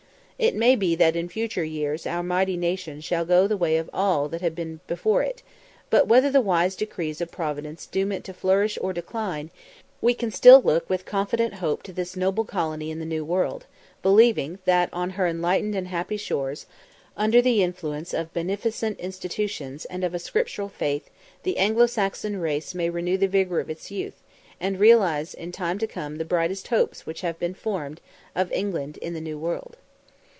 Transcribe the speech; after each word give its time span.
It 0.43 0.55
may 0.55 0.75
be 0.75 0.95
that 0.95 1.15
in 1.15 1.29
future 1.29 1.63
years 1.63 2.07
our 2.07 2.23
mighty 2.23 2.57
nation 2.57 2.99
shall 2.99 3.25
go 3.25 3.45
the 3.47 3.55
way 3.55 3.77
of 3.77 3.91
all 3.93 4.27
that 4.29 4.41
have 4.41 4.55
been 4.55 4.79
before 4.87 5.21
it; 5.21 5.43
but 5.91 6.07
whether 6.07 6.31
the 6.31 6.41
wise 6.41 6.75
decrees 6.75 7.21
of 7.21 7.29
Providence 7.29 7.85
doom 7.85 8.11
it 8.11 8.23
to 8.23 8.33
flourish 8.33 8.75
or 8.81 8.91
decline, 8.91 9.51
we 10.01 10.15
can 10.15 10.31
still 10.31 10.59
look 10.59 10.89
with 10.89 11.05
confident 11.05 11.53
hope 11.53 11.83
to 11.83 11.93
this 11.93 12.15
noble 12.15 12.43
colony 12.43 12.89
in 12.89 12.97
the 12.97 13.05
New 13.05 13.23
World, 13.23 13.67
believing 14.01 14.57
that 14.65 14.89
on 14.91 15.11
her 15.11 15.27
enlightened 15.27 15.75
and 15.75 15.89
happy 15.89 16.17
shores, 16.17 16.65
under 17.15 17.39
the 17.39 17.61
influence 17.61 18.11
of 18.11 18.33
beneficent 18.33 18.99
institutions 18.99 19.85
and 19.91 20.03
of 20.03 20.15
a 20.15 20.17
scriptural 20.17 20.69
faith, 20.69 21.11
the 21.43 21.59
Anglo 21.59 21.85
Saxon 21.85 22.39
race 22.41 22.73
may 22.73 22.89
renew 22.89 23.15
the 23.15 23.27
vigour 23.27 23.59
of 23.59 23.69
its 23.69 23.91
youth, 23.91 24.23
and 24.59 24.79
realise 24.79 25.35
in 25.35 25.51
time 25.51 25.77
to 25.77 25.85
come 25.85 26.17
the 26.17 26.25
brightest 26.25 26.69
hopes 26.69 27.05
which 27.05 27.21
have 27.21 27.35
ever 27.35 27.41
been 27.51 27.53
formed 27.53 28.01
of 28.35 28.51
England 28.51 28.97
in 29.03 29.13
the 29.13 29.21
New 29.21 29.37
World. 29.37 29.77